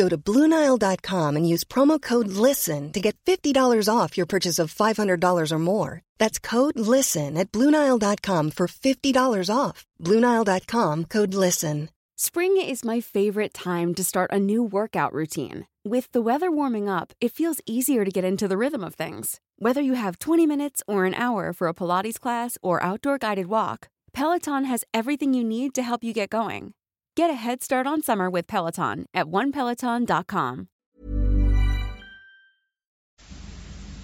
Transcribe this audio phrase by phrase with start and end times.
[0.00, 4.72] Go to Bluenile.com and use promo code LISTEN to get $50 off your purchase of
[4.72, 6.00] $500 or more.
[6.18, 9.84] That's code LISTEN at Bluenile.com for $50 off.
[10.02, 11.90] Bluenile.com code LISTEN.
[12.16, 15.66] Spring is my favorite time to start a new workout routine.
[15.84, 19.38] With the weather warming up, it feels easier to get into the rhythm of things.
[19.58, 23.48] Whether you have 20 minutes or an hour for a Pilates class or outdoor guided
[23.48, 26.72] walk, Peloton has everything you need to help you get going.
[27.20, 30.66] Get a head start on summer with Peloton at onepeloton.com.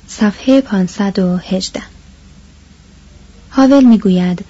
[0.06, 1.82] صفحه 518
[3.50, 4.44] هاول می‌گوید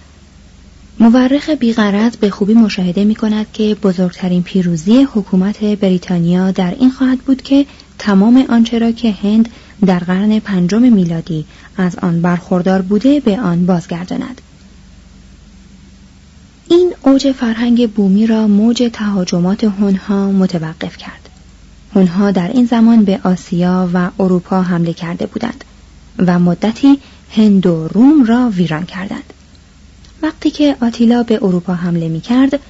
[1.01, 7.19] مورخ بیغرض به خوبی مشاهده می کند که بزرگترین پیروزی حکومت بریتانیا در این خواهد
[7.19, 7.67] بود که
[7.99, 9.49] تمام آنچه را که هند
[9.87, 14.41] در قرن پنجم میلادی از آن برخوردار بوده به آن بازگرداند
[17.07, 21.29] اوج فرهنگ بومی را موج تهاجمات هنها متوقف کرد
[21.95, 25.65] هنها در این زمان به آسیا و اروپا حمله کرده بودند
[26.19, 26.99] و مدتی
[27.31, 29.33] هند و روم را ویران کردند
[30.23, 32.61] وقتی که آتیلا به اروپا حمله می کرد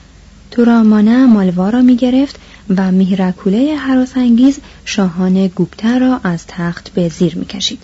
[0.50, 2.36] تورامانه مالوا را می گرفت
[2.76, 7.82] و میهرکوله حراسانگیز شاهان گوپتا را از تخت به زیر می کشید.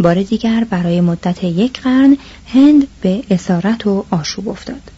[0.00, 2.16] بار دیگر برای مدت یک قرن
[2.46, 4.97] هند به اسارت و آشوب افتاد.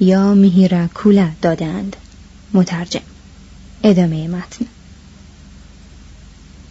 [0.00, 1.96] یا میهیراکولا دادند.
[2.52, 3.00] مترجم.
[3.82, 4.66] ادامه متن.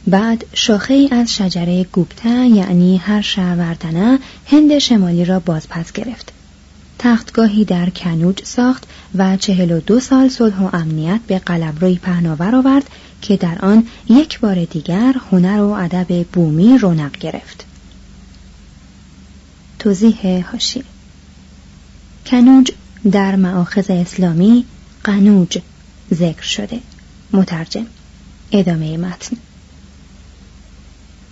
[0.08, 6.34] بعد شاخه ای از شجره گوپتا یعنی هر شهوردنه هند شمالی را بازپس گرفت.
[7.00, 8.84] تختگاهی در کنوج ساخت
[9.16, 12.90] و چهل و دو سال صلح و امنیت به قلمروی پهناور آورد
[13.22, 17.66] که در آن یک بار دیگر هنر و ادب بومی رونق گرفت.
[19.80, 20.84] توضیح هاشی
[22.26, 22.72] کنوج
[23.12, 24.66] در معاخذ اسلامی
[25.04, 25.58] قنوج
[26.14, 26.80] ذکر شده.
[27.34, 27.86] مترجم
[28.52, 29.38] ادامه متن.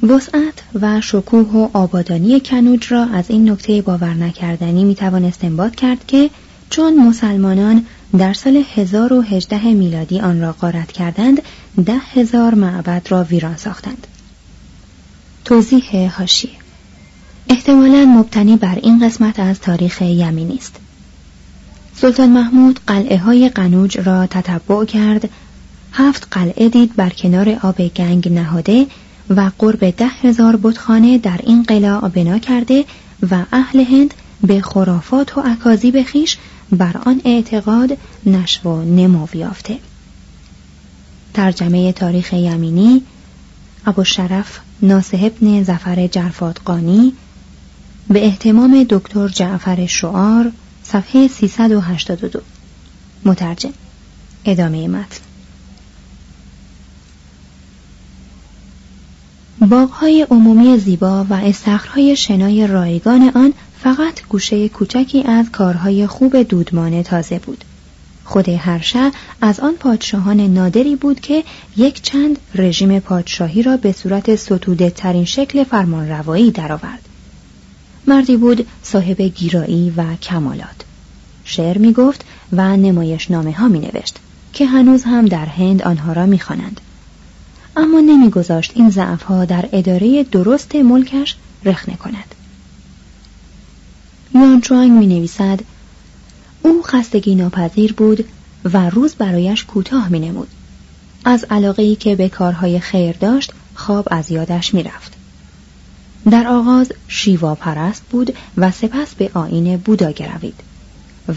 [0.03, 6.07] وسعت و شکوه و آبادانی کنوج را از این نکته باور نکردنی می‌توان استنباط کرد
[6.07, 6.29] که
[6.69, 7.85] چون مسلمانان
[8.17, 11.41] در سال 1018 میلادی آن را غارت کردند
[11.85, 14.07] ده هزار معبد را ویران ساختند.
[15.45, 16.51] توضیح هاشیه
[17.49, 20.80] احتمالا مبتنی بر این قسمت از تاریخ یمینی است.
[22.01, 25.29] سلطان محمود قلعه های قنوج را تتبع کرد.
[25.93, 28.87] هفت قلعه دید بر کنار آب گنگ نهاده
[29.29, 32.85] و قرب ده هزار بتخانه در این قلعه بنا کرده
[33.31, 34.13] و اهل هند
[34.43, 36.37] به خرافات و اکاذیب خیش
[36.71, 39.77] بر آن اعتقاد نشو و نمو یافته.
[41.33, 43.01] ترجمه تاریخ یمینی
[43.85, 47.13] ابو شرف ناسه ابن زفر جرفاتقانی
[48.09, 50.51] به احتمام دکتر جعفر شعار
[50.83, 52.41] صفحه 382
[53.25, 53.73] مترجم
[54.45, 55.19] ادامه متن.
[59.69, 67.03] باغهای عمومی زیبا و استخرهای شنای رایگان آن فقط گوشه کوچکی از کارهای خوب دودمانه
[67.03, 67.65] تازه بود.
[68.23, 69.11] خود هرشه
[69.41, 71.43] از آن پادشاهان نادری بود که
[71.77, 77.10] یک چند رژیم پادشاهی را به صورت ستوده ترین شکل فرمانروایی درآورد.
[78.07, 80.85] مردی بود صاحب گیرایی و کمالات.
[81.43, 84.17] شعر می گفت و نمایش نامه ها می نوشت
[84.53, 86.81] که هنوز هم در هند آنها را می خوانند.
[87.77, 92.35] اما نمیگذاشت این ضعفها در اداره درست ملکش رخنه کند.
[94.35, 95.59] یان چوانگ می نویسد
[96.61, 98.25] او خستگی ناپذیر بود
[98.65, 100.47] و روز برایش کوتاه می نمود.
[101.25, 105.20] از علاقه ای که به کارهای خیر داشت خواب از یادش می رفت.
[106.29, 110.59] در آغاز شیوا پرست بود و سپس به آین بودا گروید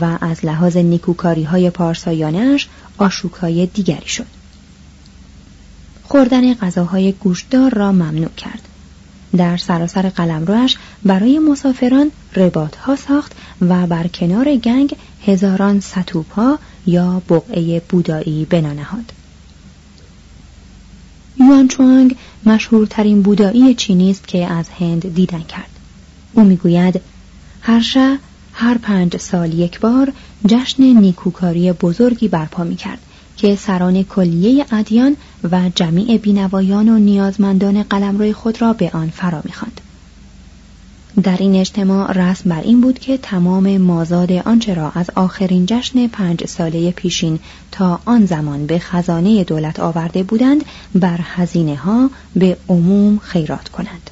[0.01, 4.27] و از لحاظ نیکوکاری های پارسایانش آشوکای دیگری شد.
[6.03, 8.61] خوردن غذاهای گوشتدار را ممنوع کرد.
[9.37, 14.97] در سراسر قلمروش برای مسافران رباط ها ساخت و بر کنار گنگ
[15.27, 19.13] هزاران ستوپ ها یا بقعه بودایی بنا نهاد.
[21.41, 22.17] یوان چوانگ
[22.47, 25.71] مشهورترین بودایی چینی است که از هند دیدن کرد.
[26.33, 27.01] او می‌گوید
[27.61, 28.19] هر شه
[28.53, 30.13] هر پنج سال یک بار
[30.47, 32.99] جشن نیکوکاری بزرگی برپا می کرد
[33.37, 35.17] که سران کلیه ادیان
[35.53, 39.81] و جمیع بینوایان و نیازمندان قلمروی خود را به آن فرا می‌خواند
[41.23, 46.07] در این اجتماع رسم بر این بود که تمام مازاد آنچه را از آخرین جشن
[46.07, 47.39] پنج ساله پیشین
[47.73, 50.65] تا آن زمان به خزانه دولت آورده بودند
[50.95, 54.11] بر هزینه ها به عموم خیرات کنند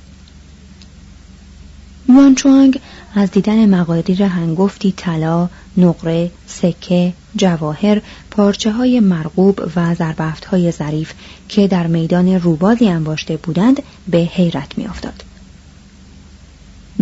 [2.22, 2.80] یوان چوانگ
[3.14, 8.00] از دیدن مقادیر هنگفتی طلا، نقره، سکه، جواهر،
[8.30, 11.12] پارچه های مرغوب و زربفت های ظریف
[11.48, 15.31] که در میدان روبازی انباشته بودند به حیرت میافتاد.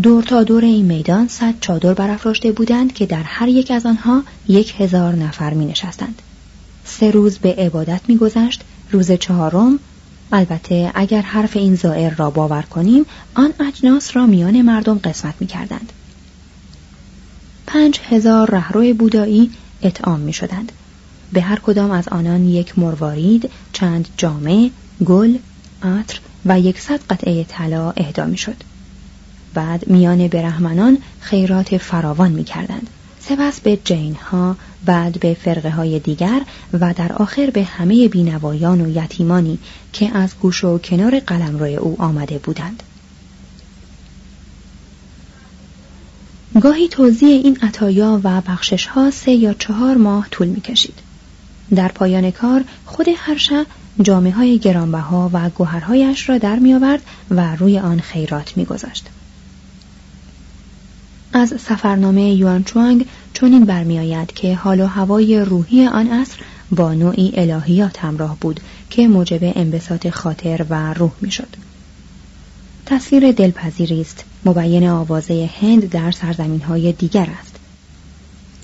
[0.03, 4.23] دور تا دور این میدان صد چادر برافراشته بودند که در هر یک از آنها
[4.49, 6.23] یک هزار نفر می نشستند.
[6.85, 9.79] سه روز به عبادت می گذشت، روز چهارم
[10.33, 15.47] البته اگر حرف این زائر را باور کنیم آن اجناس را میان مردم قسمت می
[15.47, 15.93] کردند.
[17.67, 19.51] پنج هزار رهرو بودایی
[19.83, 20.73] اطعام می شدند.
[21.33, 24.71] به هر کدام از آنان یک مروارید، چند جامه،
[25.05, 25.39] گل،
[25.83, 28.70] عطر و یکصد قطعه طلا اهدا می شد.
[29.55, 32.91] بعد میان برهمنان خیرات فراوان می کردند.
[33.21, 36.41] سپس به جین ها بعد به فرقه های دیگر
[36.73, 39.59] و در آخر به همه بینوایان و یتیمانی
[39.93, 42.83] که از گوش و کنار قلمرو او آمده بودند
[46.61, 50.99] گاهی توضیح این عطایا و بخشش ها سه یا چهار ماه طول می کشید.
[51.75, 53.67] در پایان کار خود هر شب
[54.03, 59.09] جامعه های گرانبها و گوهرهایش را در می آورد و روی آن خیرات می گذاشت.
[61.33, 66.39] از سفرنامه یوان چوانگ چنین برمیآید که حال و هوای روحی آن عصر
[66.71, 68.61] با نوعی الهیات همراه بود
[68.91, 71.57] که موجب انبساط خاطر و روح می‌شد.
[72.87, 77.50] تصویر دلپذیری است مبین آوازه هند در سرزمین های دیگر است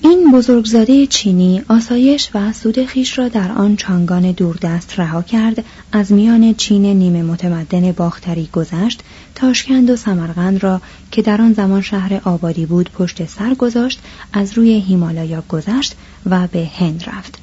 [0.02, 6.12] این بزرگزاده چینی آسایش و سود خیش را در آن چانگان دوردست رها کرد از
[6.12, 9.02] میان چین نیمه متمدن باختری گذشت
[9.34, 14.00] تاشکند و سمرقند را که در آن زمان شهر آبادی بود پشت سر گذاشت
[14.32, 15.94] از روی هیمالایا گذشت
[16.26, 17.38] و به هند رفت.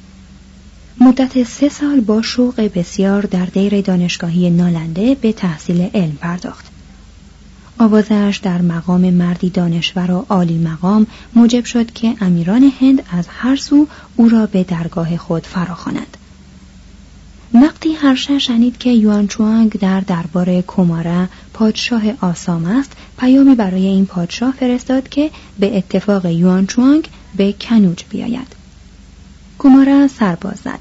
[1.00, 6.73] مدت سه سال با شوق بسیار در دیر دانشگاهی نالنده به تحصیل علم پرداخت.
[7.78, 13.56] آوازش در مقام مردی دانشور و عالی مقام موجب شد که امیران هند از هر
[13.56, 16.16] سو او را به درگاه خود فراخوانند
[17.54, 24.06] وقتی هرشه شنید که یوان چوانگ در دربار کومارا پادشاه آسام است پیامی برای این
[24.06, 28.46] پادشاه فرستاد که به اتفاق یوان چوانگ به کنوج بیاید.
[29.58, 30.78] کومارا سرباز زد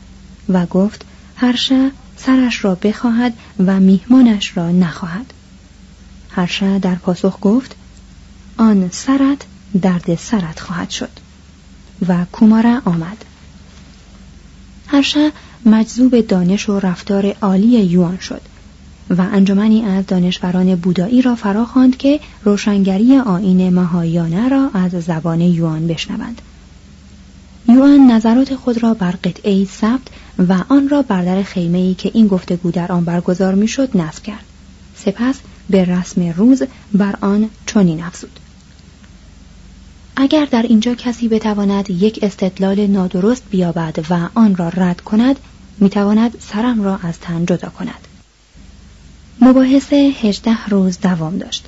[0.50, 3.34] و گفت هرشه سرش را بخواهد
[3.66, 5.33] و میهمانش را نخواهد.
[6.36, 7.76] هرشه در پاسخ گفت
[8.58, 9.42] آن سرت
[9.82, 11.10] درد سرت خواهد شد.
[12.08, 13.26] و کومارا آمد.
[14.88, 15.32] هرشه
[15.66, 18.42] مجذوب دانش و رفتار عالی یوان شد
[19.10, 25.42] و انجمنی از دانشوران بودایی را فرا خواند که روشنگری آین مهایانه را از زبان
[25.42, 26.42] یوان بشنوند.
[27.70, 30.08] یوان نظرات خود را بر قطعه ثبت
[30.40, 34.24] و آن را بر در خیمه ای که این گفتگو در آن برگزار می‌شد نصب
[34.24, 34.46] کرد.
[34.96, 35.36] سپس
[35.70, 38.40] به رسم روز بر آن چنین افزود.
[40.16, 45.40] اگر در اینجا کسی بتواند یک استدلال نادرست بیابد و آن را رد کند
[45.78, 48.08] می‌تواند سرم را از تن جدا کند.
[49.42, 51.66] مباحثه هجده روز دوام داشت.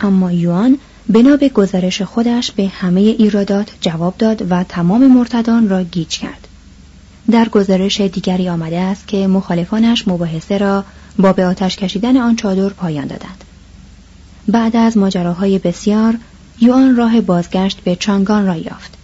[0.00, 0.78] اما یوان
[1.08, 6.48] بنا به گزارش خودش به همه ایرادات جواب داد و تمام مرتدان را گیج کرد.
[7.30, 10.84] در گزارش دیگری آمده است که مخالفانش مباحثه را
[11.18, 13.44] با به آتش کشیدن آن چادر پایان دادند.
[14.48, 16.14] بعد از ماجراهای بسیار
[16.60, 18.94] یوان راه بازگشت به چانگان را یافت.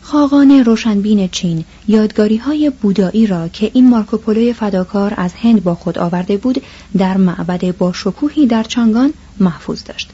[0.00, 5.98] خاقان روشنبین چین یادگاری های بودایی را که این مارکوپولوی فداکار از هند با خود
[5.98, 6.62] آورده بود
[6.96, 10.10] در معبد با شکوهی در چانگان محفوظ داشت.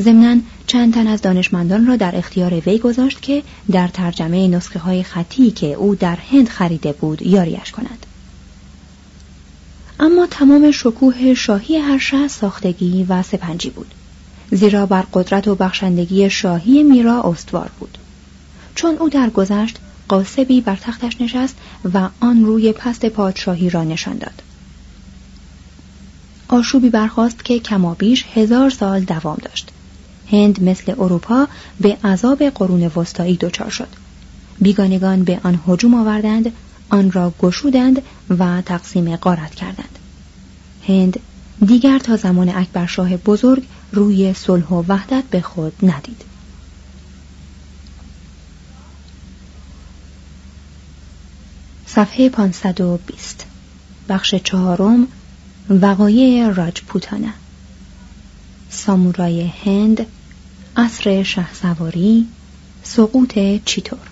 [0.00, 5.02] ضمنا چند تن از دانشمندان را در اختیار وی گذاشت که در ترجمه نسخه های
[5.02, 8.06] خطی که او در هند خریده بود یاریش کنند
[10.02, 13.94] اما تمام شکوه شاهی هر شهر ساختگی و سپنجی بود.
[14.50, 17.98] زیرا بر قدرت و بخشندگی شاهی میرا استوار بود.
[18.74, 19.78] چون او درگذشت
[20.08, 21.56] قاسبی بر تختش نشست
[21.94, 24.42] و آن روی پست پادشاهی را نشان داد.
[26.48, 29.70] آشوبی برخواست که کمابیش هزار سال دوام داشت.
[30.30, 31.48] هند مثل اروپا
[31.80, 33.88] به عذاب قرون وسطایی دچار شد.
[34.60, 36.52] بیگانگان به آن هجوم آوردند
[36.90, 38.02] آن را گشودند
[38.38, 39.98] و تقسیم قارت کردند.
[40.88, 41.20] هند
[41.66, 46.22] دیگر تا زمان اکبرشاه بزرگ روی صلح و وحدت به خود ندید.
[51.86, 53.44] صفحه 520
[54.08, 55.08] بخش چهارم
[55.70, 57.32] وقایع راجپوتانه.
[58.70, 60.06] سامورای هند
[60.76, 62.28] عصر شهسواری
[62.82, 64.09] سقوط چیتور.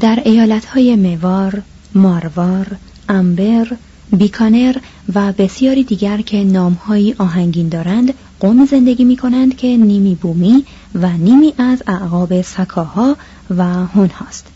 [0.00, 1.62] در ایالتهای موار،
[1.94, 2.66] ماروار،
[3.08, 3.76] امبر،
[4.12, 4.76] بیکانر
[5.14, 10.64] و بسیاری دیگر که نامهایی آهنگین دارند قومی زندگی می کنند که نیمی بومی
[10.94, 13.16] و نیمی از اعقاب سکاها
[13.50, 14.46] و هن هاست.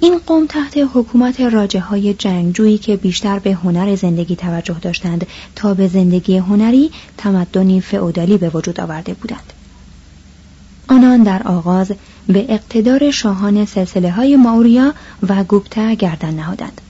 [0.00, 5.74] این قوم تحت حکومت راجه های جنگجویی که بیشتر به هنر زندگی توجه داشتند تا
[5.74, 9.52] به زندگی هنری تمدنی فئودالی به وجود آورده بودند.
[10.88, 11.92] آنان در آغاز
[12.26, 14.94] به اقتدار شاهان سلسله های ماوریا
[15.28, 16.80] و گوپتا گردن نهادند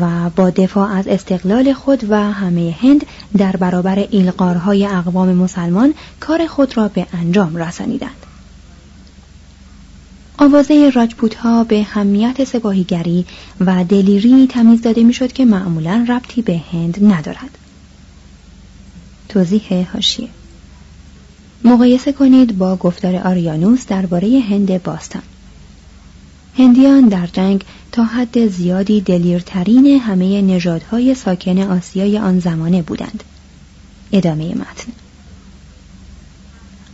[0.00, 3.06] و با دفاع از استقلال خود و همه هند
[3.36, 8.26] در برابر ایلقارهای اقوام مسلمان کار خود را به انجام رسانیدند.
[10.38, 13.26] آوازه راجپوت ها به همیت سپاهیگری
[13.60, 17.58] و دلیری تمیز داده می‌شد که معمولا ربطی به هند ندارد.
[19.28, 20.28] توضیح هاشیه
[21.64, 25.22] مقایسه کنید با گفتار آریانوس درباره هند باستان.
[26.58, 33.24] هندیان در جنگ تا حد زیادی دلیرترین همه نژادهای ساکن آسیای آن زمانه بودند.
[34.12, 34.92] ادامه متن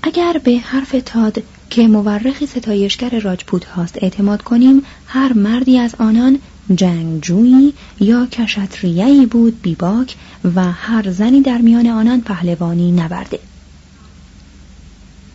[0.02, 6.38] اگر به حرف تاد که مورخی ستایشگر راجپوت هاست اعتماد کنیم هر مردی از آنان
[6.74, 10.16] جنگجویی یا کشتریهی بود بیباک
[10.54, 13.38] و هر زنی در میان آنان پهلوانی نبرده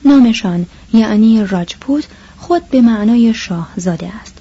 [0.05, 2.07] نامشان یعنی راجپوت
[2.38, 4.38] خود به معنای شاه زاده است.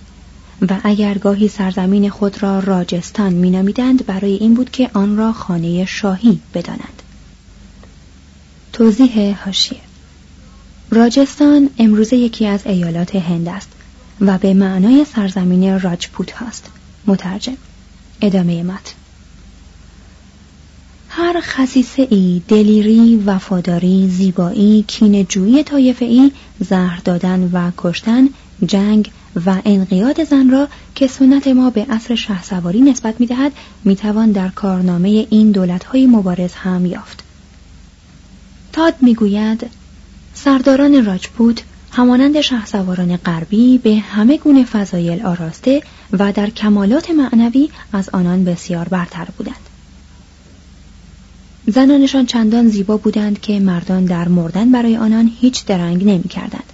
[0.71, 5.85] و اگر گاهی سرزمین خود را راجستان مینامیدند برای این بود که آن را خانه
[5.85, 7.02] شاهی بدانند.
[8.73, 9.80] توضیح هاشیه
[10.90, 13.68] راجستان امروزه یکی از ایالات هند است
[14.21, 16.71] و به معنای سرزمین راجپوت هاست.
[17.06, 17.56] مترجم.
[18.21, 18.92] ادامه متن.
[21.16, 28.28] هر خصیصه ای دلیری وفاداری زیبایی کینجویی طایفه ای زهر دادن و کشتن
[28.66, 29.11] جنگ
[29.47, 33.52] و انقیاد زن را که سنت ما به عصر شهسواری نسبت می‌دهد
[33.85, 37.25] می‌توان در کارنامه این دولتهای مبارز هم یافت.
[38.73, 39.71] تاد می‌گوید
[40.35, 48.09] سرداران راجپوت همانند شهسواران غربی به همه گونه فضایل آراسته و در کمالات معنوی از
[48.09, 49.74] آنان بسیار برتر بودند.
[51.66, 56.73] زنانشان چندان زیبا بودند که مردان در مردن برای آنان هیچ درنگ نمی کردند.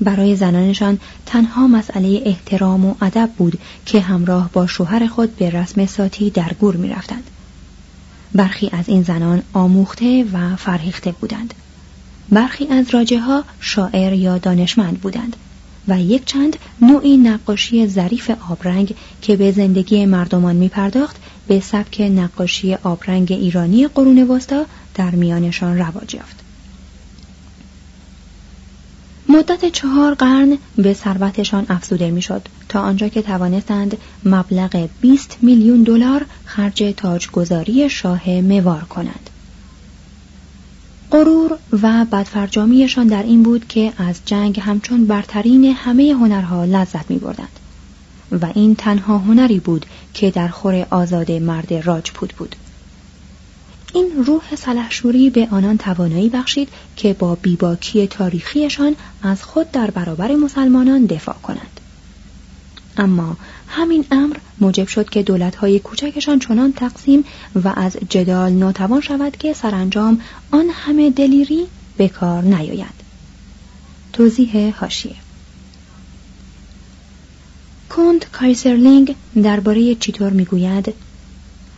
[0.00, 5.86] برای زنانشان تنها مسئله احترام و ادب بود که همراه با شوهر خود به رسم
[5.86, 7.30] ساتی در گور می رفتند.
[8.34, 11.54] برخی از این زنان آموخته و فرهیخته بودند.
[12.28, 15.36] برخی از راجه ها شاعر یا دانشمند بودند
[15.88, 21.16] و یک چند نوعی نقاشی ظریف آبرنگ که به زندگی مردمان می پرداخت
[21.48, 24.64] به سبک نقاشی آبرنگ ایرانی قرون وسطا
[24.94, 26.36] در میانشان رواج یافت.
[29.28, 36.26] مدت چهار قرن به ثروتشان افزوده می‌شد تا آنجا که توانستند مبلغ 20 میلیون دلار
[36.44, 39.30] خرج تاجگذاری شاه موار کنند.
[41.10, 47.18] غرور و بدفرجامیشان در این بود که از جنگ همچون برترین همه هنرها لذت می
[47.18, 47.60] بردند.
[48.32, 52.56] و این تنها هنری بود که در خور آزاد مرد راجپوت بود.
[53.94, 60.34] این روح سلحشوری به آنان توانایی بخشید که با بیباکی تاریخیشان از خود در برابر
[60.34, 61.80] مسلمانان دفاع کنند.
[62.96, 63.36] اما
[63.68, 67.24] همین امر موجب شد که دولتهای کوچکشان چنان تقسیم
[67.64, 70.20] و از جدال ناتوان شود که سرانجام
[70.50, 71.66] آن همه دلیری
[71.96, 72.98] به کار نیاید.
[74.12, 75.16] توضیح حاشیه
[77.88, 80.94] کونت کایسرلینگ درباره چیتور می‌گوید؟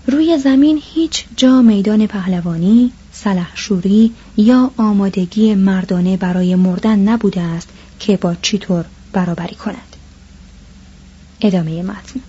[0.06, 7.68] روی زمین هیچ جا میدان پهلوانی، سلحشوری یا آمادگی مردانه برای مردن نبوده است
[8.00, 9.96] که با چیتور برابری کند.
[11.40, 12.20] ادامه متن.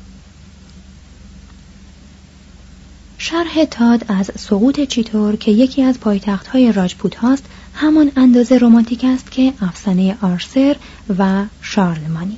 [3.17, 9.03] شرح تاد از سقوط چیتور که یکی از پایتخت های راجپوت هاست همان اندازه رومانتیک
[9.03, 10.75] است که افسانه آرسر
[11.19, 12.37] و شارلمانی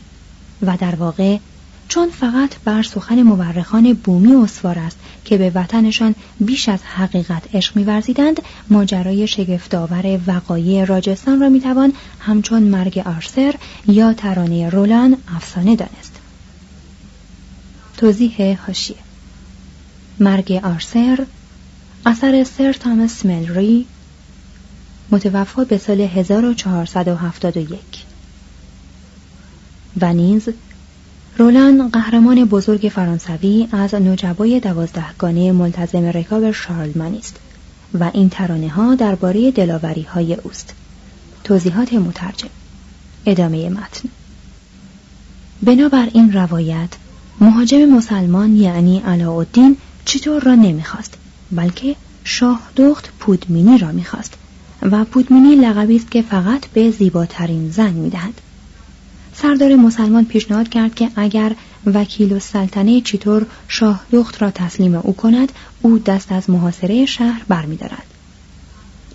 [0.63, 1.38] و در واقع
[1.88, 7.75] چون فقط بر سخن مورخان بومی اسوار است که به وطنشان بیش از حقیقت عشق
[7.75, 13.55] میورزیدند ماجرای شگفتآور وقایع راجستان را می‌توان همچون مرگ آرسر
[13.88, 16.19] یا ترانه رولان افسانه دانست.
[17.97, 18.97] توضیح هاشیه
[20.19, 21.26] مرگ آرسر
[22.06, 23.86] اثر سر تامس ملری
[25.12, 27.80] متوفا به سال 1471
[30.01, 30.49] و نیز
[31.38, 37.39] رولان قهرمان بزرگ فرانسوی از نجبای دوازدهگانه ملتزم رکاب شارلمانی است
[37.99, 40.73] و این ترانه ها درباره دلاوری های اوست.
[41.43, 42.49] توضیحات مترجم
[43.25, 44.10] ادامه متن.
[45.63, 46.89] بنابر این روایت
[47.41, 51.13] مهاجم مسلمان یعنی علاءالدین چطور را نمی‌خواست
[51.51, 54.34] بلکه شاه دخت پودمینی را می‌خواست
[54.82, 58.41] و پودمینی لقبی است که فقط به زیباترین زن می‌دهد.
[59.36, 65.52] سردار مسلمان پیشنهاد کرد که اگر وکیل سلطنه چطور شاه دخت را تسلیم او کند
[65.82, 68.04] او دست از محاصره شهر برمیدارد.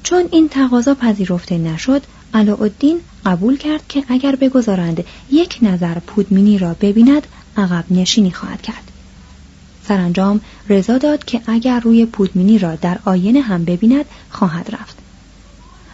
[0.03, 2.03] چون این تقاضا پذیرفته نشد
[2.35, 7.27] علاءالدین قبول کرد که اگر بگذارند یک نظر پودمینی را ببیند
[7.57, 8.93] عقب نشینی خواهد کرد.
[9.89, 14.97] سرانجام رضا داد که اگر روی پودمینی را در آینه هم ببیند خواهد رفت.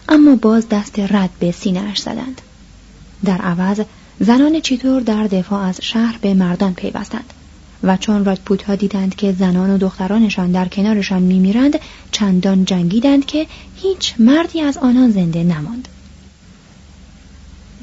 [0.09, 2.41] اما باز دست رد به سینهاش زدند.
[3.25, 3.81] در عوض
[4.19, 7.33] زنان چیتور در دفاع از شهر به مردان پیوستند؟
[7.83, 11.79] و چون راجپوت ها دیدند که زنان و دخترانشان در کنارشان میمیرند
[12.11, 15.87] چندان جنگیدند که هیچ مردی از آنان زنده نماند.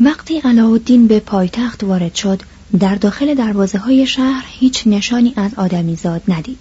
[0.00, 2.42] وقتی علاءالدین به پایتخت وارد شد
[2.78, 6.58] در داخل دروازه های شهر هیچ نشانی از آدمیزاد ندید.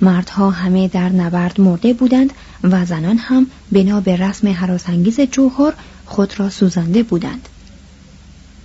[0.00, 5.72] مردها همه در نبرد مرده بودند و زنان هم بنا به رسم حراسانگیز جوهر
[6.06, 7.48] خود را سوزانده بودند.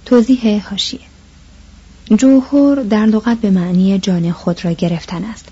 [0.10, 1.00] توضیح هاشیه
[2.18, 5.46] جوهر در لغت به معنی جان خود را گرفتن است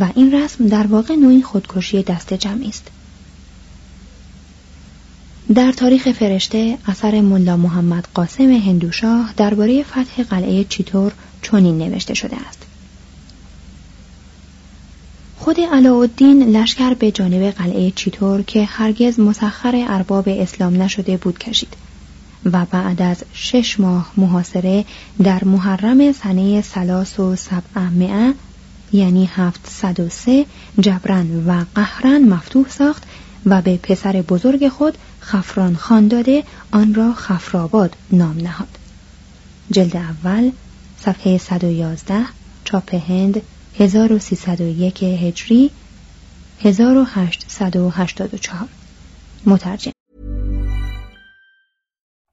[0.00, 2.86] و این رسم در واقع نوعی خودکشی دست جمعی است.
[5.54, 12.36] در تاریخ فرشته اثر ملا محمد قاسم هندوشاه درباره فتح قلعه چیتور چنین نوشته شده
[12.48, 12.62] است.
[15.36, 21.87] خود علاءالدین لشکر به جانب قلعه چیتور که هرگز مسخر ارباب اسلام نشده بود کشید.
[22.52, 24.84] و بعد از شش ماه محاصره
[25.22, 27.80] در محرم سنه سلاس و سبع
[28.92, 29.26] یعنی
[30.08, 30.46] سه
[30.80, 33.02] جبران و قهرن مفتوح ساخت
[33.46, 38.78] و به پسر بزرگ خود خفران خان داده آن را خفرآباد نام نهاد.
[39.70, 40.50] جلد اول
[41.00, 42.24] صفحه 111
[42.64, 43.42] چاپ هند
[43.78, 45.70] 1301 هجری
[46.64, 48.68] 1884
[49.46, 49.97] مترجم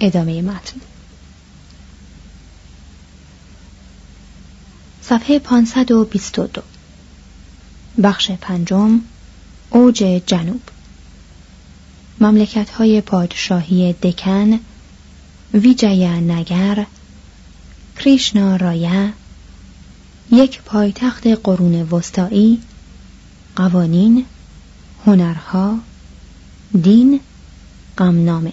[0.00, 0.80] ادامه متن.
[5.02, 6.62] صفحه 522
[8.02, 9.00] بخش پنجم
[9.70, 10.60] اوج جنوب.
[12.20, 14.60] مملکت های پادشاهی دکن
[15.54, 16.86] ویجایا نگر
[17.98, 19.12] کریشنا رایا
[20.32, 22.60] یک پایتخت قرون وسطایی
[23.56, 24.24] قوانین
[25.06, 25.78] هنرها
[26.82, 27.20] دین
[27.98, 28.52] غمنامه.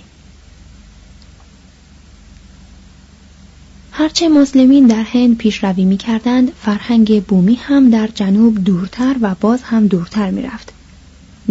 [4.04, 9.64] هرچه مسلمین در هند پیشروی می کردند فرهنگ بومی هم در جنوب دورتر و باز
[9.64, 10.74] هم دورتر می رفت.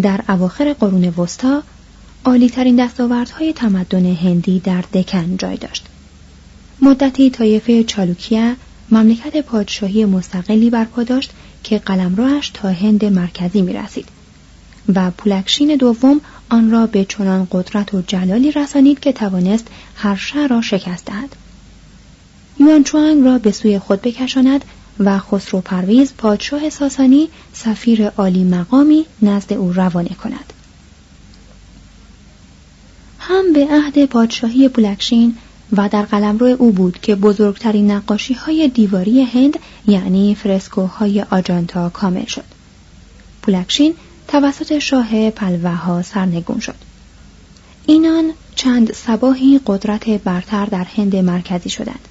[0.02, 1.62] در اواخر قرون وسطا
[2.24, 5.86] عالیترین دستاوردهای تمدن هندی در دکن جای داشت.
[6.82, 8.54] مدتی طایفه چالوکیا
[8.90, 11.30] مملکت پادشاهی مستقلی برپا داشت
[11.62, 14.08] که قلمروش تا هند مرکزی می رسید
[14.94, 20.48] و پولکشین دوم آن را به چنان قدرت و جلالی رسانید که توانست هر شهر
[20.48, 21.36] را شکست دهد.
[22.62, 24.64] یوانچوانگ را به سوی خود بکشاند
[24.98, 30.52] و خسرو پرویز پادشاه ساسانی سفیر عالی مقامی نزد او روانه کند.
[33.18, 35.36] هم به عهد پادشاهی پولکشین
[35.76, 42.26] و در قلمرو او بود که بزرگترین نقاشی های دیواری هند یعنی فرسکوهای آجانتا کامل
[42.26, 42.44] شد.
[43.42, 43.94] پولکشین
[44.28, 46.74] توسط شاه پلوه سرنگون شد.
[47.86, 52.08] اینان چند سباهی قدرت برتر در هند مرکزی شدند.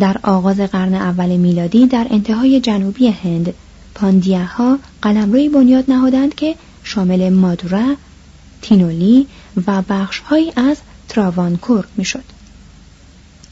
[0.00, 3.54] در آغاز قرن اول میلادی در انتهای جنوبی هند
[3.94, 7.94] پاندیاها قلمروی بنیاد نهادند که شامل مادورا،
[8.62, 9.26] تینولی
[9.66, 10.76] و بخشهایی از
[11.08, 12.24] تراوانکور می‌شد.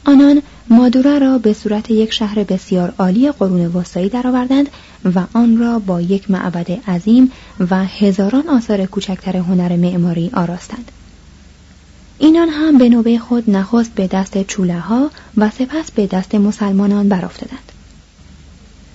[0.05, 4.69] آنان مادورا را به صورت یک شهر بسیار عالی قرون وسطایی درآوردند
[5.15, 7.31] و آن را با یک معبد عظیم
[7.71, 10.91] و هزاران آثار کوچکتر هنر معماری آراستند.
[12.19, 17.09] اینان هم به نوبه خود نخست به دست چوله ها و سپس به دست مسلمانان
[17.09, 17.71] برافتادند.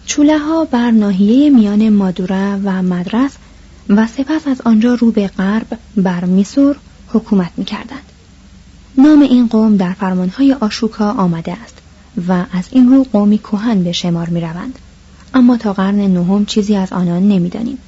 [0.06, 3.32] چوله ها بر ناحیه میان مادورا و مدرس
[3.88, 6.76] و سپس از آنجا رو به غرب بر میسور
[7.08, 8.12] حکومت می کردند.
[8.98, 11.78] نام این قوم در فرمانهای آشوکا آمده است
[12.28, 14.78] و از این رو قومی کوهن به شمار می روند.
[15.34, 17.78] اما تا قرن نهم چیزی از آنان نمی‌دانیم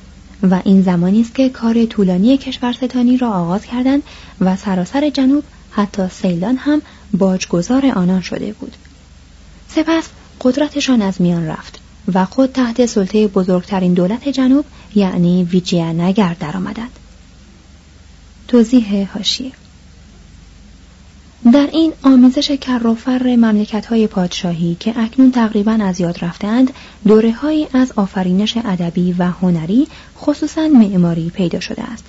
[0.42, 4.02] و این زمانی است که کار طولانی کشورستانی را آغاز کردند
[4.40, 8.76] و سراسر جنوب حتی سیلان هم باجگذار آنان شده بود.
[9.68, 10.09] سپس
[10.40, 11.81] قدرتشان از میان رفت
[12.14, 16.98] و خود تحت سلطه بزرگترین دولت جنوب یعنی ویجیانگر درآمدند.
[18.48, 19.52] توضیح هاشیه.
[21.50, 26.70] در این آمیزش کروفر مملکت های پادشاهی که اکنون تقریبا از یاد رفتند
[27.07, 32.05] دوره هایی از آفرینش ادبی و هنری خصوصا معماری پیدا شده است.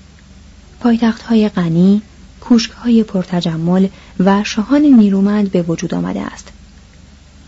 [0.80, 2.02] پایتخت های غنی
[2.42, 3.88] کوشک های پرتجمل
[4.20, 6.52] و شاهان نیرومند به وجود آمده است.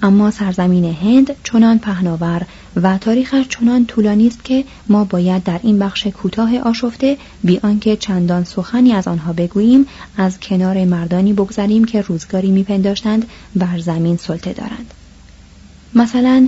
[0.05, 2.41] اما سرزمین هند چنان پهناور
[2.75, 7.95] و تاریخش چنان طولانی است که ما باید در این بخش کوتاه آشفته بی آنکه
[7.95, 9.87] چندان سخنی از آنها بگوییم
[10.17, 14.93] از کنار مردانی بگذریم که روزگاری میپنداشتند بر زمین سلطه دارند.
[15.95, 16.47] مثلا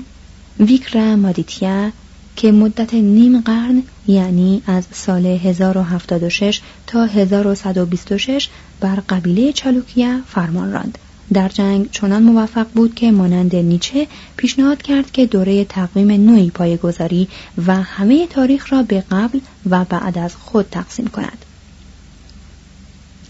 [0.59, 1.91] ویکرا مادیتیا
[2.35, 10.97] که مدت نیم قرن یعنی از سال 1076 تا 1126 بر قبیله چالوکیا فرمان راند.
[11.33, 17.27] در جنگ چنان موفق بود که مانند نیچه پیشنهاد کرد که دوره تقویم نوعی پایگذاری
[17.67, 21.45] و همه تاریخ را به قبل و بعد از خود تقسیم کند.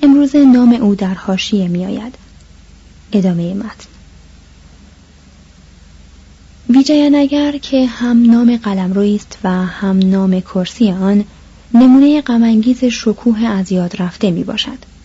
[0.04, 2.16] امروز نام او در حاشیه میآید.
[3.12, 3.88] ادامه متن.
[6.70, 11.26] ویجاینگر که هم نام قلمرویی است و هم نام کرسی آن
[11.74, 14.97] نمونه غمانگیز شکوه از یاد رفته می باشد.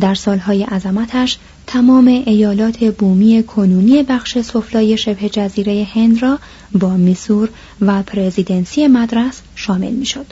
[0.00, 6.38] در سالهای عظمتش تمام ایالات بومی کنونی بخش سفلای شبه جزیره هند را
[6.72, 7.48] با میسور
[7.80, 10.26] و پرزیدنسی مدرس شامل می‌شد.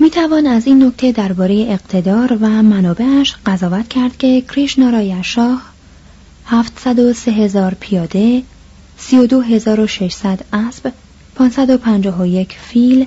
[0.00, 5.62] می توان از این نکته درباره اقتدار و منابعش قضاوت کرد که کریشنارای شاه
[6.46, 8.42] 703 هزار پیاده
[8.98, 10.92] 32600 اسب
[11.34, 13.06] 551 فیل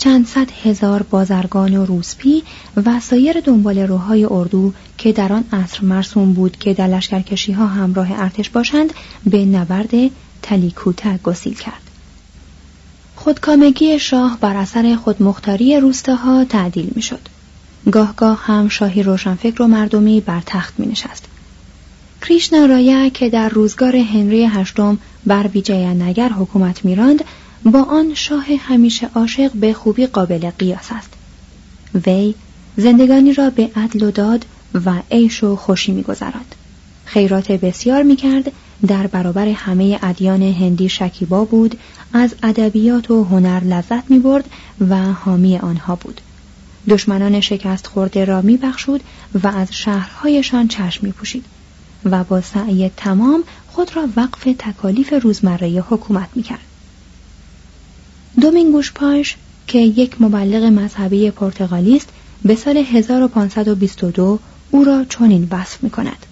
[0.00, 2.42] چند صد هزار بازرگان و روسپی
[2.86, 8.08] و سایر دنبال روهای اردو که در آن عصر مرسوم بود که در لشکرکشی همراه
[8.12, 8.92] ارتش باشند
[9.26, 9.90] به نبرد
[10.42, 11.82] تلیکوتا گسیل کرد
[13.16, 17.04] خودکامگی شاه بر اثر خودمختاری روستاها تعدیل می.
[17.90, 21.24] گاه گاه هم شاهی روشنفکر و مردمی بر تخت می نشست.
[22.22, 27.24] کریشنا رایا که در روزگار هنری هشتم بر ویجای نگر حکومت میراند
[27.64, 31.10] با آن شاه همیشه عاشق به خوبی قابل قیاس است.
[32.06, 32.34] وی
[32.76, 34.46] زندگانی را به عدل و داد
[34.84, 36.54] و عیش و خوشی میگذراند.
[37.04, 38.52] خیرات بسیار می‌کرد
[38.86, 41.78] در برابر همه ادیان هندی شکیبا بود
[42.12, 44.50] از ادبیات و هنر لذت می‌برد
[44.88, 46.20] و حامی آنها بود.
[46.88, 49.00] دشمنان شکست خورده را میبخشود
[49.42, 51.44] و از شهرهایشان چشم میپوشید
[52.04, 56.69] و با سعی تمام خود را وقف تکالیف روزمره حکومت می‌کرد.
[58.40, 62.08] دومینگوش پاش که یک مبلغ مذهبی پرتغالی است
[62.44, 64.38] به سال 1522
[64.70, 66.26] او را چنین وصف می کند.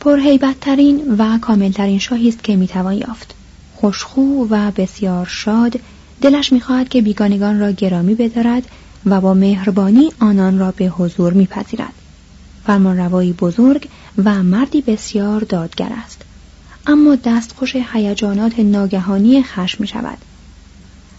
[0.00, 3.34] پرهیبتترین و کاملترین شاهی است که می‌توان یافت.
[3.74, 5.80] خوشخو و بسیار شاد
[6.20, 8.62] دلش می‌خواهد که بیگانگان را گرامی بدارد
[9.06, 11.92] و با مهربانی آنان را به حضور میپذیرد.
[12.66, 13.88] فرمانروایی بزرگ
[14.24, 16.17] و مردی بسیار دادگر است.
[16.88, 20.18] اما دستخوش هیجانات ناگهانی خشم می شود.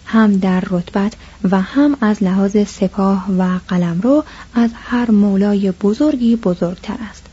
[0.05, 6.97] هم در رتبت و هم از لحاظ سپاه و قلمرو از هر مولای بزرگی بزرگتر
[7.10, 7.23] است.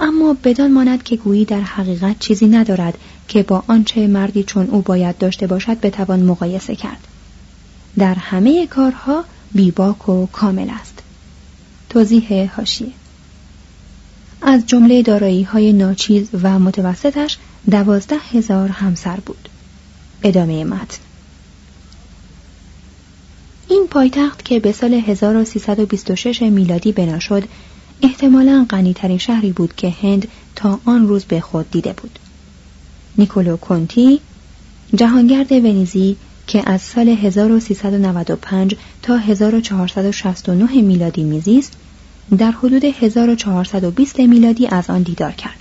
[0.00, 4.82] اما بدان ماند که گویی در حقیقت چیزی ندارد که با آنچه مردی چون او
[4.82, 7.08] باید داشته باشد بتوان مقایسه کرد.
[7.98, 11.02] در همه کارها بیباک و کامل است.
[11.90, 12.92] توضیح هاشیه
[14.42, 17.38] از جمله دارایی های ناچیز و متوسطش
[17.70, 19.48] دوازده هزار همسر بود.
[20.22, 20.98] ادامه متن.
[23.68, 27.44] این پایتخت که به سال 1326 میلادی بنا شد
[28.02, 32.18] احتمالا غنیترین شهری بود که هند تا آن روز به خود دیده بود.
[33.18, 34.20] نیکولو کنتی
[34.94, 41.72] جهانگرد ونیزی که از سال 1395 تا 1469 میلادی میزیست
[42.38, 45.56] در حدود 1420 میلادی از آن دیدار کرد.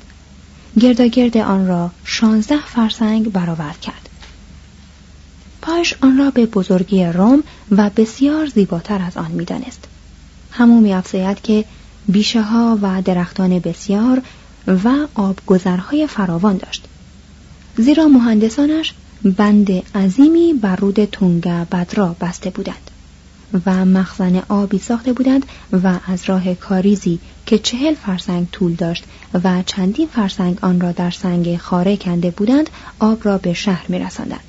[0.80, 4.10] گرداگرد آن را 16 فرسنگ برآورد کرد.
[5.62, 9.88] پایش آن را به بزرگی روم و بسیار زیباتر از آن می‌دانست.
[10.52, 11.66] همو میافزاید که
[12.08, 14.22] بیشه ها و درختان بسیار
[14.68, 16.86] و آبگذرهای فراوان داشت.
[17.78, 22.91] زیرا مهندسانش بند عظیمی بر رود تونگا بدرا بسته بودند.
[23.66, 25.46] و مخزن آبی ساخته بودند
[25.84, 29.04] و از راه کاریزی که چهل فرسنگ طول داشت
[29.44, 34.00] و چندین فرسنگ آن را در سنگ خاره کنده بودند آب را به شهر می
[34.00, 34.44] رسندند.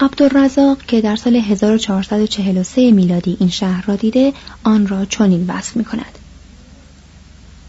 [0.00, 4.32] عبدالرزاق که در سال 1443 میلادی این شهر را دیده
[4.64, 6.18] آن را چنین وصف می کند.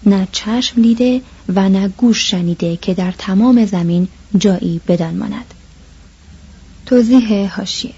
[0.06, 1.22] نه چشم دیده
[1.56, 5.54] و نه گوش شنیده که در تمام زمین جایی بدان ماند.
[6.86, 7.94] توضیح هاشیه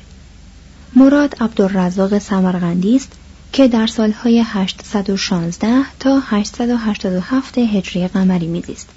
[0.96, 3.12] مراد عبدالرزاق سمرغندی است
[3.54, 8.90] که در سالهای 816 تا 887 هجری قمری میزیست.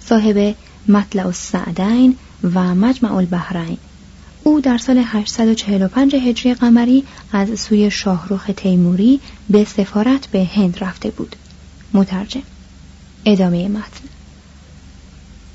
[0.00, 0.54] صاحب
[0.88, 2.16] مطلع السعدین
[2.54, 3.78] و مجمع البحرین.
[4.42, 9.20] او در سال 845 هجری قمری از سوی شاهروخ تیموری
[9.50, 11.36] به سفارت به هند رفته بود.
[11.92, 12.42] مترجم.
[13.24, 14.08] ادامه متن.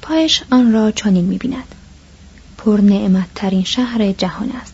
[0.01, 1.75] پایش آن را چنین می‌بیند.
[2.57, 4.72] پر نعمت شهر جهان است.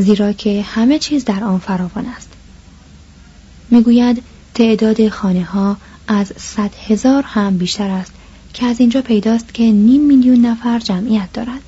[0.00, 2.28] زیرا که همه چیز در آن فراوان است.
[3.70, 4.22] می‌گوید
[4.54, 5.76] تعداد خانه ها
[6.08, 8.12] از صد هزار هم بیشتر است
[8.54, 11.60] که از اینجا پیداست که نیم میلیون نفر جمعیت دارد.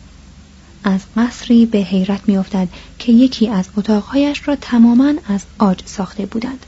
[0.84, 2.68] از قصری به حیرت میافتد
[2.98, 6.66] که یکی از اتاقهایش را تماما از آج ساخته بودند.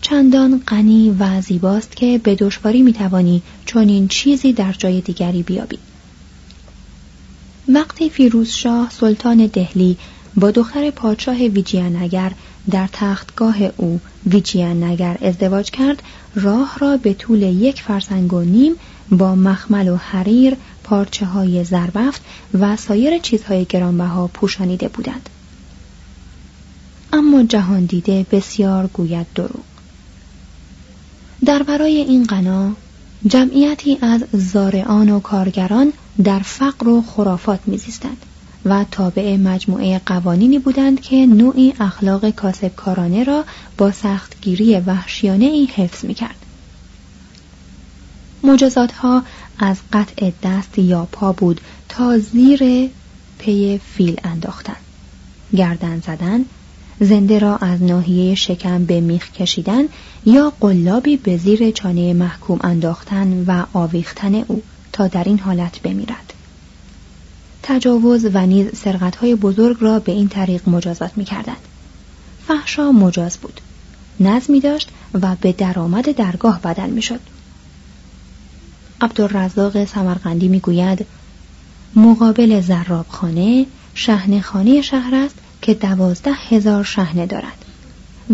[0.00, 5.78] چندان غنی و زیباست که به دشواری می‌توانی چنین چیزی در جای دیگری بیابی.
[7.68, 9.96] وقتی فیروزشاه سلطان دهلی
[10.36, 12.32] با دختر پادشاه ویجیانگر
[12.70, 16.02] در تختگاه او ویجیانگر ازدواج کرد
[16.34, 18.72] راه را به طول یک فرسنگ و نیم
[19.10, 22.22] با مخمل و حریر پارچه های زربفت
[22.60, 25.28] و سایر چیزهای گرانبها پوشانیده بودند.
[27.12, 29.64] اما جهان دیده بسیار گوید دروغ.
[31.44, 32.72] در برای این غنا
[33.26, 35.92] جمعیتی از زارعان و کارگران
[36.24, 38.16] در فقر و خرافات میزیستند.
[38.64, 43.44] و تابع مجموعه قوانینی بودند که نوعی اخلاق کاسبکارانه را
[43.78, 46.36] با سختگیری وحشیانه ای حفظ می کرد.
[48.44, 49.22] مجازات ها
[49.58, 52.90] از قطع دست یا پا بود تا زیر
[53.38, 54.76] پی فیل انداختن
[55.56, 56.44] گردن زدن
[57.00, 59.84] زنده را از ناحیه شکم به میخ کشیدن
[60.26, 66.33] یا قلابی به زیر چانه محکوم انداختن و آویختن او تا در این حالت بمیرد
[67.66, 71.56] تجاوز و نیز سرقتهای بزرگ را به این طریق مجازات می کردند.
[72.48, 73.60] فحشا مجاز بود.
[74.20, 77.20] نظمی داشت و به درآمد درگاه بدل می شد.
[79.00, 81.06] عبدالرزاق سمرقندی می گوید
[81.96, 87.64] مقابل زرابخانه شهن خانه شهر است که دوازده هزار شهنه دارد.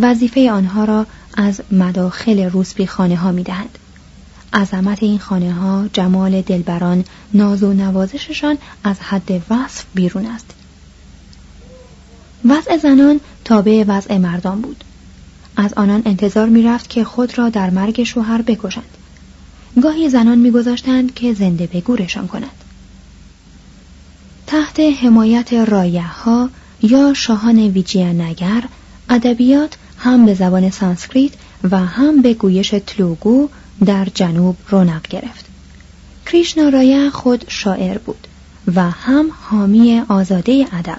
[0.00, 3.78] وظیفه آنها را از مداخل روسبی خانه ها می دهند.
[4.52, 10.46] عظمت این خانه ها جمال دلبران ناز و نوازششان از حد وصف بیرون است.
[12.44, 14.84] وضع زنان تابع وضع مردان بود.
[15.56, 18.96] از آنان انتظار می‌رفت که خود را در مرگ شوهر بکشند.
[19.82, 22.64] گاهی زنان میگذاشتند که زنده به گورشان کنند.
[24.46, 26.50] تحت حمایت رایه ها
[26.82, 28.64] یا شاهان ویجیانگر
[29.08, 31.32] ادبیات هم به زبان سانسکریت
[31.70, 33.48] و هم به گویش تلوگو
[33.86, 35.44] در جنوب رونق گرفت.
[36.26, 38.26] کریشنا خود شاعر بود
[38.74, 40.98] و هم حامی آزاده ادب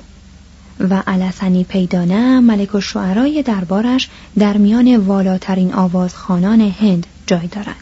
[0.80, 7.76] و علسنی پیدانه ملک و شعرای دربارش در میان والاترین آوازخانان هند جای دارد.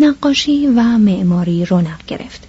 [0.00, 2.48] نقاشی و معماری رونق گرفت.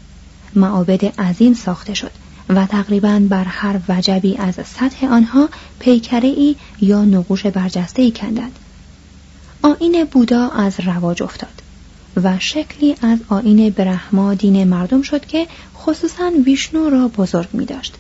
[0.55, 2.11] معابد عظیم ساخته شد
[2.49, 8.59] و تقریبا بر هر وجبی از سطح آنها پیکره ای یا نقوش برجسته ای کندند.
[9.63, 11.61] آین بودا از رواج افتاد
[12.23, 17.95] و شکلی از آین برهما دین مردم شد که خصوصا ویشنو را بزرگ می داشت.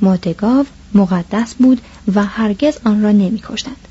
[0.00, 1.80] مادگاو مقدس بود
[2.14, 3.88] و هرگز آن را نمی کشتند.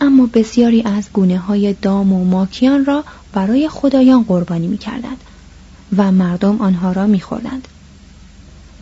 [0.00, 5.20] اما بسیاری از گونه های دام و ماکیان را برای خدایان قربانی می کردند
[5.96, 7.68] و مردم آنها را می خوردند.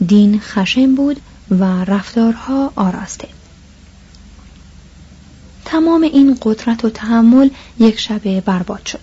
[0.07, 3.29] دین خشم بود و رفتارها آراسته.
[5.74, 8.98] تمام این قدرت و تحمل یک شبه برباد شد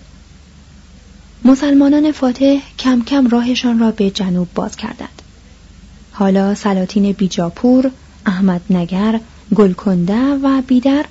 [1.44, 5.22] مسلمانان فاتح کم کم راهشان را به جنوب باز کردند
[6.12, 7.90] حالا سلاطین بیجاپور،
[8.26, 9.20] احمد نگر،
[9.54, 11.04] گلکنده و بیدر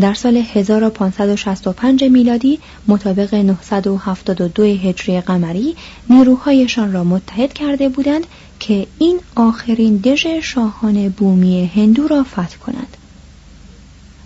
[0.00, 5.76] در سال 1565 میلادی مطابق 972 هجری قمری
[6.10, 8.26] نیروهایشان را متحد کرده بودند
[8.60, 12.96] که این آخرین دژ شاهان بومی هندو را فتح کنند.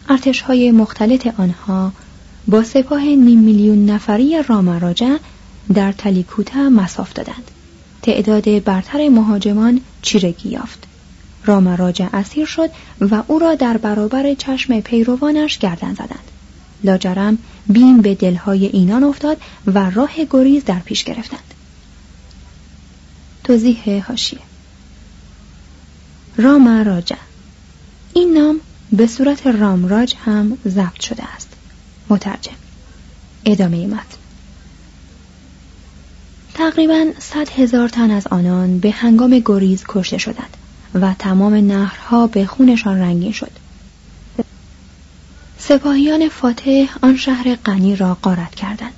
[0.09, 1.93] ارتش های مختلط آنها
[2.47, 5.17] با سپاه نیم میلیون نفری رامراجع
[5.75, 7.51] در تلیکوتا مساف دادند.
[8.03, 10.85] تعداد برتر مهاجمان چیرگی یافت.
[11.45, 16.31] رامراجع اسیر شد و او را در برابر چشم پیروانش گردن زدند.
[16.85, 19.37] لاجرم بیم به دلهای اینان افتاد
[19.67, 21.55] و راه گریز در پیش گرفتند.
[23.45, 24.41] توضیح هاشیه
[26.37, 27.17] رامراجع.
[28.15, 28.61] این نام
[28.99, 31.49] به صورت رامراج هم ضبط شده است.
[32.11, 32.53] مترجم.
[33.45, 34.17] ادامه متن.
[36.55, 40.57] تقریبا صد هزار تن از آنان به هنگام گریز کشته شدند
[40.95, 43.51] و تمام نهرها به خونشان رنگین شد.
[45.59, 48.95] سپاهیان فاتح آن شهر غنی را غارت کردند.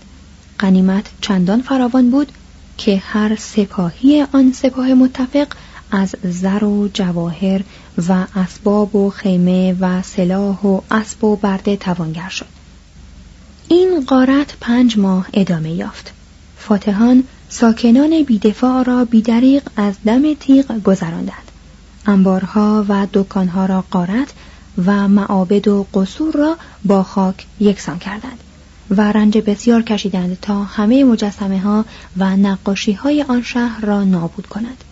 [0.60, 2.32] غنیمت چندان فراوان بود
[2.78, 5.48] که هر سپاهی آن سپاه متفق
[5.90, 7.62] از زر و جواهر
[8.08, 12.46] و اسباب و خیمه و سلاح و اسب و برده توانگر شد.
[13.68, 16.12] این غارت پنج ماه ادامه یافت.
[16.56, 21.50] فاتحان ساکنان بیدفاع را بیدریق از دم تیغ گذراندند.
[22.06, 24.28] انبارها و دکانها را غارت
[24.86, 28.40] و معابد و قصور را با خاک یکسان کردند
[28.90, 31.84] و رنج بسیار کشیدند تا همه مجسمه ها
[32.16, 34.84] و نقاشی های آن شهر را نابود کنند.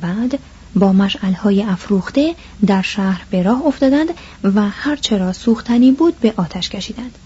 [0.00, 0.38] بعد
[0.74, 2.34] با مشعل های افروخته
[2.66, 4.08] در شهر به راه افتادند
[4.44, 7.18] و هرچه را سوختنی بود به آتش کشیدند.